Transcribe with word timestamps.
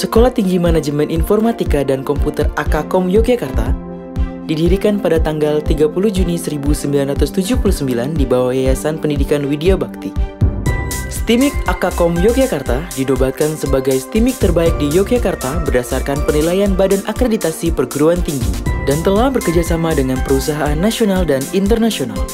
Sekolah 0.00 0.32
Tinggi 0.32 0.56
Manajemen 0.56 1.12
Informatika 1.12 1.84
dan 1.84 2.00
Komputer 2.00 2.48
Akakom 2.56 3.12
Yogyakarta 3.12 3.76
didirikan 4.48 4.96
pada 4.96 5.20
tanggal 5.20 5.60
30 5.60 5.92
Juni 5.92 6.40
1979 6.40 8.16
di 8.16 8.24
bawah 8.24 8.48
Yayasan 8.48 8.96
Pendidikan 8.96 9.44
Widya 9.44 9.76
Bakti. 9.76 10.08
STIMIK 11.12 11.52
Akakom 11.68 12.16
Yogyakarta 12.16 12.80
didobatkan 12.96 13.52
sebagai 13.60 14.00
STIMIK 14.00 14.40
terbaik 14.40 14.72
di 14.80 14.88
Yogyakarta 14.88 15.68
berdasarkan 15.68 16.24
penilaian 16.24 16.72
Badan 16.72 17.04
Akreditasi 17.04 17.68
Perguruan 17.68 18.24
Tinggi 18.24 18.64
dan 18.88 19.04
telah 19.04 19.28
bekerjasama 19.28 19.92
dengan 19.92 20.16
perusahaan 20.24 20.80
nasional 20.80 21.28
dan 21.28 21.44
internasional. 21.52 22.24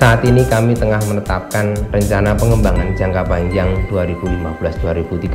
Saat 0.00 0.24
ini 0.24 0.40
kami 0.48 0.72
tengah 0.72 0.96
menetapkan 1.12 1.76
rencana 1.92 2.32
pengembangan 2.32 2.96
jangka 2.96 3.20
panjang 3.20 3.68
2015-2030 3.92 5.28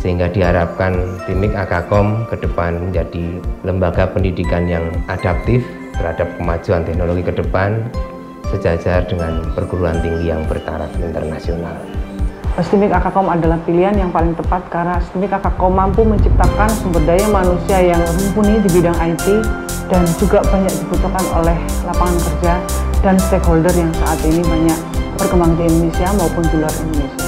sehingga 0.00 0.24
diharapkan 0.32 0.96
Timik 1.28 1.52
Akakom 1.52 2.24
ke 2.32 2.40
depan 2.40 2.80
menjadi 2.80 3.36
lembaga 3.68 4.08
pendidikan 4.08 4.64
yang 4.64 4.88
adaptif 5.12 5.60
terhadap 6.00 6.32
kemajuan 6.40 6.80
teknologi 6.88 7.28
ke 7.28 7.44
depan 7.44 7.84
sejajar 8.48 9.04
dengan 9.04 9.44
perguruan 9.52 10.00
tinggi 10.00 10.32
yang 10.32 10.48
bertaraf 10.48 10.88
internasional. 10.96 11.76
Stimik 12.64 12.88
Akakom 12.88 13.28
adalah 13.28 13.60
pilihan 13.68 14.00
yang 14.00 14.08
paling 14.08 14.32
tepat 14.32 14.64
karena 14.72 14.96
Stimik 15.12 15.36
Akakom 15.36 15.76
mampu 15.76 16.08
menciptakan 16.08 16.72
sumber 16.80 17.04
daya 17.04 17.28
manusia 17.28 17.84
yang 17.84 18.00
mumpuni 18.16 18.64
di 18.64 18.68
bidang 18.80 18.96
IT 18.96 19.44
dan 19.92 20.08
juga 20.16 20.40
banyak 20.48 20.72
dibutuhkan 20.72 21.24
oleh 21.36 21.56
lapangan 21.84 22.16
kerja 22.16 22.56
dan 23.02 23.16
stakeholder 23.18 23.70
yang 23.74 23.92
saat 24.02 24.18
ini 24.26 24.42
banyak 24.42 24.78
berkembang 25.18 25.54
di 25.58 25.66
Indonesia 25.66 26.08
maupun 26.18 26.42
di 26.46 26.56
luar 26.58 26.74
Indonesia. 26.82 27.26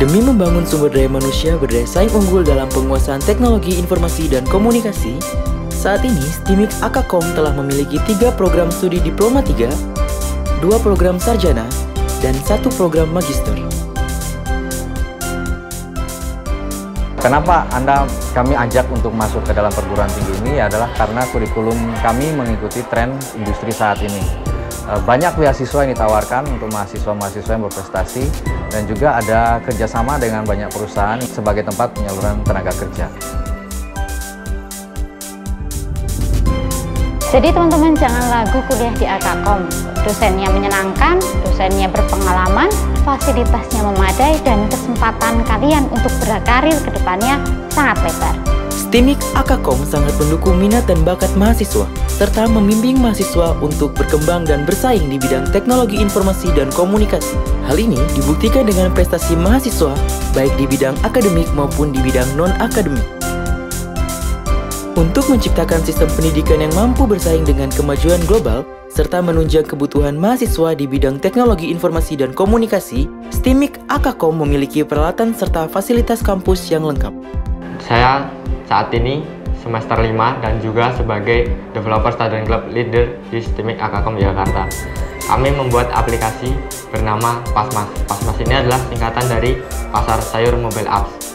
Demi 0.00 0.20
membangun 0.24 0.64
sumber 0.64 0.88
daya 0.88 1.12
manusia 1.12 1.60
berdaya 1.60 1.84
saing 1.84 2.08
unggul 2.16 2.40
dalam 2.40 2.68
penguasaan 2.72 3.20
teknologi 3.20 3.76
informasi 3.76 4.32
dan 4.32 4.48
komunikasi, 4.48 5.20
saat 5.68 6.00
ini 6.04 6.24
STIMIK 6.24 6.72
Akakom 6.80 7.24
telah 7.36 7.52
memiliki 7.52 8.00
tiga 8.08 8.32
program 8.32 8.72
studi 8.72 8.96
diploma 9.00 9.44
3, 9.44 9.68
dua 10.64 10.80
program 10.80 11.20
sarjana, 11.20 11.68
dan 12.24 12.32
satu 12.48 12.72
program 12.80 13.12
magister. 13.12 13.56
Kenapa 17.20 17.68
Anda 17.76 18.08
kami 18.32 18.56
ajak 18.56 18.88
untuk 18.88 19.12
masuk 19.12 19.44
ke 19.44 19.52
dalam 19.52 19.68
perguruan 19.68 20.08
tinggi 20.08 20.40
ini 20.40 20.56
adalah 20.56 20.88
karena 20.96 21.20
kurikulum 21.28 21.76
kami 22.00 22.32
mengikuti 22.32 22.80
tren 22.88 23.12
industri 23.36 23.68
saat 23.68 24.00
ini. 24.00 24.49
Eh, 24.90 25.02
banyak 25.06 25.38
beasiswa 25.38 25.86
yang 25.86 25.94
ditawarkan 25.94 26.50
untuk 26.50 26.66
mahasiswa-mahasiswa 26.74 27.52
yang 27.54 27.62
berprestasi 27.62 28.26
dan 28.74 28.82
juga 28.90 29.22
ada 29.22 29.62
kerjasama 29.62 30.18
dengan 30.18 30.42
banyak 30.42 30.66
perusahaan 30.66 31.22
sebagai 31.22 31.62
tempat 31.62 31.94
penyaluran 31.94 32.42
tenaga 32.42 32.74
kerja. 32.74 33.06
Jadi 37.30 37.54
teman-teman 37.54 37.94
jangan 37.94 38.24
lagu 38.34 38.58
kuliah 38.66 38.90
di 38.98 39.06
Akakom. 39.06 39.62
Dosennya 40.02 40.50
menyenangkan, 40.50 41.22
dosennya 41.46 41.86
berpengalaman, 41.86 42.66
fasilitasnya 43.06 43.86
memadai, 43.86 44.42
dan 44.42 44.66
kesempatan 44.66 45.46
kalian 45.46 45.86
untuk 45.94 46.10
berkarir 46.18 46.74
ke 46.82 46.90
depannya 46.90 47.38
sangat 47.70 48.10
lebar. 48.10 48.59
STIMIK 48.90 49.22
Akakom 49.38 49.78
sangat 49.86 50.10
mendukung 50.18 50.58
minat 50.58 50.82
dan 50.90 51.06
bakat 51.06 51.30
mahasiswa, 51.38 51.86
serta 52.10 52.50
membimbing 52.50 52.98
mahasiswa 52.98 53.54
untuk 53.62 53.94
berkembang 53.94 54.42
dan 54.42 54.66
bersaing 54.66 55.06
di 55.06 55.14
bidang 55.14 55.46
teknologi 55.54 56.02
informasi 56.02 56.50
dan 56.58 56.74
komunikasi. 56.74 57.38
Hal 57.70 57.78
ini 57.78 57.94
dibuktikan 58.18 58.66
dengan 58.66 58.90
prestasi 58.90 59.38
mahasiswa, 59.38 59.94
baik 60.34 60.50
di 60.58 60.66
bidang 60.66 60.98
akademik 61.06 61.46
maupun 61.54 61.94
di 61.94 62.02
bidang 62.02 62.26
non-akademik. 62.34 63.06
Untuk 64.98 65.30
menciptakan 65.30 65.86
sistem 65.86 66.10
pendidikan 66.10 66.58
yang 66.58 66.74
mampu 66.74 67.06
bersaing 67.06 67.46
dengan 67.46 67.70
kemajuan 67.70 68.18
global, 68.26 68.66
serta 68.90 69.22
menunjang 69.22 69.70
kebutuhan 69.70 70.18
mahasiswa 70.18 70.74
di 70.74 70.90
bidang 70.90 71.22
teknologi 71.22 71.70
informasi 71.70 72.18
dan 72.18 72.34
komunikasi, 72.34 73.06
STIMIK 73.30 73.86
Akakom 73.86 74.34
memiliki 74.34 74.82
peralatan 74.82 75.30
serta 75.30 75.70
fasilitas 75.70 76.26
kampus 76.26 76.66
yang 76.74 76.82
lengkap. 76.82 77.14
Saya 77.86 78.40
saat 78.70 78.94
ini 78.94 79.26
semester 79.58 79.98
5 79.98 80.14
dan 80.46 80.62
juga 80.62 80.94
sebagai 80.94 81.50
developer 81.74 82.14
student 82.14 82.46
club 82.46 82.70
leader 82.70 83.18
di 83.26 83.42
Stimik 83.42 83.82
Akakom 83.82 84.14
Jakarta. 84.14 84.70
Kami 85.26 85.50
membuat 85.50 85.90
aplikasi 85.90 86.54
bernama 86.94 87.42
Pasmas. 87.50 87.90
Pasmas 88.06 88.38
ini 88.38 88.54
adalah 88.54 88.78
singkatan 88.86 89.26
dari 89.26 89.58
Pasar 89.90 90.22
Sayur 90.22 90.54
Mobile 90.54 90.86
Apps. 90.86 91.34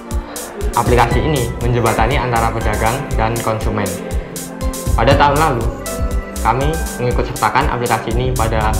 Aplikasi 0.80 1.20
ini 1.20 1.52
menjembatani 1.60 2.16
antara 2.16 2.56
pedagang 2.56 2.96
dan 3.20 3.36
konsumen. 3.44 3.88
Pada 4.96 5.12
tahun 5.20 5.36
lalu, 5.36 5.64
kami 6.40 6.72
mengikut 7.04 7.28
sertakan 7.36 7.68
aplikasi 7.68 8.16
ini 8.16 8.32
pada 8.32 8.72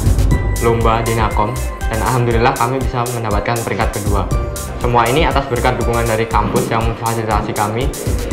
lomba 0.66 1.06
Dinakom 1.06 1.54
dan 1.86 2.02
alhamdulillah 2.02 2.58
kami 2.58 2.82
bisa 2.82 3.06
mendapatkan 3.14 3.54
peringkat 3.62 4.02
kedua. 4.02 4.26
Semua 4.82 5.06
ini 5.06 5.22
atas 5.22 5.46
berkat 5.46 5.78
dukungan 5.78 6.10
dari 6.10 6.26
kampus 6.26 6.66
yang 6.74 6.82
memfasilitasi 6.82 7.54
kami 7.54 7.86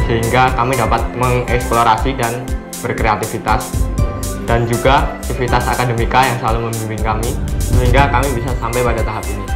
sehingga 0.09 0.48
kami 0.56 0.72
dapat 0.72 1.04
mengeksplorasi 1.21 2.16
dan 2.16 2.41
berkreativitas. 2.81 3.92
Dan 4.42 4.66
juga 4.66 5.21
aktivitas 5.22 5.71
akademika 5.71 6.19
yang 6.25 6.34
selalu 6.41 6.66
membimbing 6.66 7.04
kami 7.04 7.31
sehingga 7.60 8.10
kami 8.10 8.26
bisa 8.34 8.50
sampai 8.59 8.82
pada 8.82 9.00
tahap 9.06 9.22
ini 9.31 9.47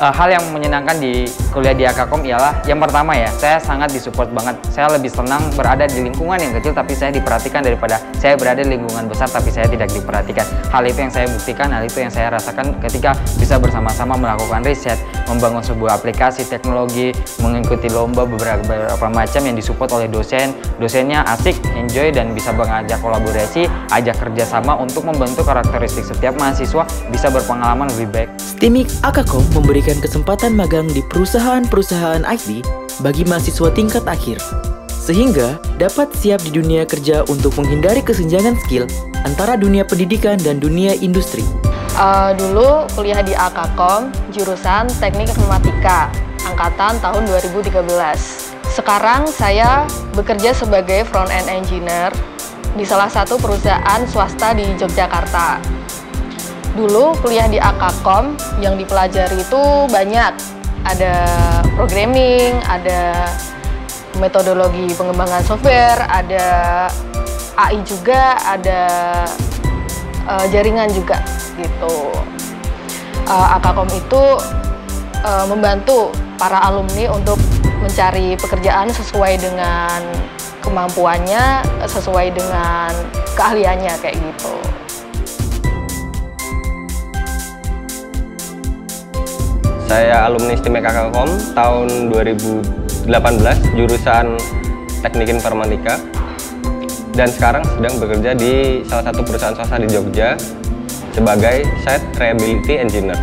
uh, 0.00 0.14
hal 0.14 0.28
yang 0.30 0.44
menyenangkan 0.54 0.96
di 0.98 1.26
kuliah 1.50 1.74
di 1.74 1.84
Akakom 1.84 2.22
ialah 2.22 2.62
yang 2.64 2.78
pertama 2.78 3.14
ya, 3.14 3.28
saya 3.34 3.58
sangat 3.58 3.90
disupport 3.92 4.30
banget. 4.30 4.56
Saya 4.70 4.90
lebih 4.94 5.10
senang 5.10 5.42
berada 5.54 5.84
di 5.86 6.06
lingkungan 6.06 6.38
yang 6.38 6.54
kecil 6.58 6.72
tapi 6.74 6.94
saya 6.94 7.10
diperhatikan 7.14 7.62
daripada 7.62 8.00
saya 8.18 8.38
berada 8.38 8.62
di 8.62 8.70
lingkungan 8.78 9.10
besar 9.10 9.28
tapi 9.30 9.50
saya 9.50 9.66
tidak 9.66 9.90
diperhatikan. 9.90 10.46
Hal 10.70 10.82
itu 10.86 10.98
yang 11.02 11.12
saya 11.12 11.26
buktikan, 11.28 11.68
hal 11.74 11.82
itu 11.84 11.98
yang 11.98 12.12
saya 12.12 12.28
rasakan 12.32 12.78
ketika 12.82 13.14
bisa 13.38 13.58
bersama-sama 13.58 14.14
melakukan 14.16 14.62
riset, 14.62 14.98
membangun 15.26 15.62
sebuah 15.62 15.98
aplikasi 15.98 16.46
teknologi, 16.46 17.10
mengikuti 17.42 17.90
lomba 17.90 18.24
beberapa, 18.24 18.62
beberapa 18.64 19.06
macam 19.10 19.42
yang 19.42 19.56
disupport 19.58 19.90
oleh 20.02 20.08
dosen. 20.08 20.54
Dosennya 20.78 21.26
asik, 21.26 21.58
enjoy 21.74 22.14
dan 22.14 22.30
bisa 22.32 22.54
mengajak 22.54 23.02
kolaborasi, 23.02 23.66
ajak 23.90 24.16
kerjasama 24.18 24.78
untuk 24.78 25.02
membentuk 25.02 25.42
karakteristik 25.42 26.06
setiap 26.06 26.38
mahasiswa 26.38 26.86
bisa 27.10 27.26
berpengalaman 27.32 27.90
lebih 27.96 28.08
baik. 28.14 28.28
Stimik 28.38 28.90
Akakom 29.06 29.42
memberikan 29.54 29.87
memberikan 29.88 30.04
kesempatan 30.04 30.52
magang 30.52 30.84
di 30.92 31.00
perusahaan-perusahaan 31.00 32.20
IT 32.28 32.60
bagi 33.00 33.24
mahasiswa 33.24 33.72
tingkat 33.72 34.04
akhir, 34.04 34.36
sehingga 34.92 35.56
dapat 35.80 36.12
siap 36.12 36.44
di 36.44 36.52
dunia 36.52 36.84
kerja 36.84 37.24
untuk 37.32 37.56
menghindari 37.56 38.04
kesenjangan 38.04 38.52
skill 38.68 38.84
antara 39.24 39.56
dunia 39.56 39.88
pendidikan 39.88 40.36
dan 40.44 40.60
dunia 40.60 40.92
industri. 40.92 41.40
Uh, 41.96 42.36
dulu 42.36 42.84
kuliah 42.92 43.24
di 43.24 43.32
Akakom, 43.32 44.12
jurusan 44.28 44.92
Teknik 45.00 45.32
Informatika, 45.32 46.12
angkatan 46.44 47.00
tahun 47.00 47.24
2013. 47.48 47.88
Sekarang 48.68 49.24
saya 49.32 49.88
bekerja 50.12 50.52
sebagai 50.52 51.08
front-end 51.08 51.48
engineer 51.48 52.12
di 52.76 52.84
salah 52.84 53.08
satu 53.08 53.40
perusahaan 53.40 54.04
swasta 54.04 54.52
di 54.52 54.68
Yogyakarta. 54.76 55.77
Dulu 56.78 57.10
kuliah 57.18 57.50
di 57.50 57.58
Akakom 57.58 58.38
yang 58.62 58.78
dipelajari 58.78 59.42
itu 59.42 59.62
banyak. 59.90 60.30
Ada 60.86 61.26
programming, 61.74 62.54
ada 62.70 63.26
metodologi 64.22 64.86
pengembangan 64.94 65.42
software, 65.42 65.98
ada 66.06 66.46
AI 67.58 67.82
juga, 67.82 68.38
ada 68.46 68.86
uh, 70.30 70.46
jaringan 70.54 70.86
juga 70.94 71.18
gitu. 71.58 72.14
Uh, 73.26 73.58
Akakom 73.58 73.90
itu 73.90 74.22
uh, 75.26 75.46
membantu 75.50 76.14
para 76.38 76.62
alumni 76.62 77.10
untuk 77.10 77.42
mencari 77.82 78.38
pekerjaan 78.38 78.86
sesuai 78.94 79.34
dengan 79.42 79.98
kemampuannya, 80.62 81.66
sesuai 81.90 82.30
dengan 82.38 82.94
keahliannya 83.34 83.98
kayak 83.98 84.14
gitu. 84.14 84.54
Saya 89.88 90.28
alumni 90.28 90.52
STIMEK 90.52 90.84
Kakakkom 90.84 91.56
tahun 91.56 92.12
2018 92.12 93.08
jurusan 93.72 94.36
Teknik 95.00 95.32
Informatika 95.32 95.96
dan 97.16 97.32
sekarang 97.32 97.64
sedang 97.64 97.96
bekerja 97.96 98.36
di 98.36 98.84
salah 98.84 99.08
satu 99.08 99.24
perusahaan 99.24 99.56
swasta 99.56 99.80
di 99.80 99.88
Jogja 99.88 100.36
sebagai 101.16 101.64
Site 101.80 102.04
Reliability 102.20 102.76
Engineer. 102.76 103.16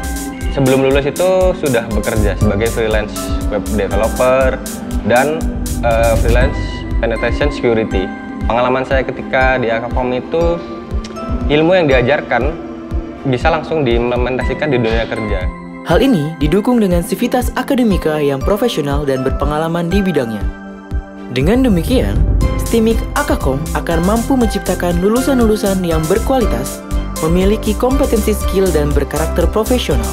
Sebelum 0.57 0.89
lulus 0.89 1.05
itu 1.05 1.53
sudah 1.53 1.85
bekerja 1.93 2.33
sebagai 2.33 2.73
freelance 2.73 3.13
web 3.53 3.61
developer 3.77 4.57
dan 5.05 5.37
uh, 5.85 6.17
freelance 6.17 6.57
penetration 6.97 7.53
security. 7.53 8.09
Pengalaman 8.49 8.81
saya 8.89 9.05
ketika 9.05 9.61
di 9.61 9.69
Akakom 9.69 10.09
itu 10.17 10.57
ilmu 11.45 11.77
yang 11.77 11.85
diajarkan 11.85 12.57
bisa 13.29 13.53
langsung 13.53 13.85
diimplementasikan 13.85 14.73
di 14.73 14.81
dunia 14.81 15.05
kerja. 15.05 15.64
Hal 15.85 16.01
ini 16.01 16.33
didukung 16.41 16.81
dengan 16.81 17.05
sivitas 17.05 17.53
akademika 17.53 18.17
yang 18.17 18.41
profesional 18.41 19.05
dan 19.05 19.21
berpengalaman 19.21 19.85
di 19.85 20.01
bidangnya. 20.01 20.41
Dengan 21.29 21.61
demikian, 21.61 22.17
STIMIK 22.65 22.97
Akakom 23.13 23.61
akan 23.77 24.01
mampu 24.01 24.33
menciptakan 24.33 24.97
lulusan-lulusan 24.97 25.85
yang 25.85 26.01
berkualitas, 26.09 26.81
memiliki 27.21 27.77
kompetensi 27.77 28.33
skill 28.33 28.65
dan 28.73 28.89
berkarakter 28.97 29.45
profesional. 29.53 30.09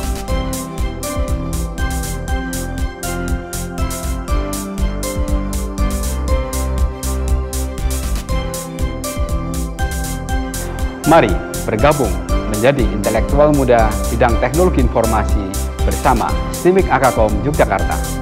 Mari 11.09 11.33
bergabung 11.65 12.32
menjadi 12.53 12.85
intelektual 12.85 13.51
muda 13.57 13.89
bidang 14.13 14.37
teknologi 14.39 14.85
informasi 14.85 15.45
bersama 15.83 16.29
STIMIK 16.53 16.87
Akakom 16.93 17.33
Yogyakarta. 17.43 18.22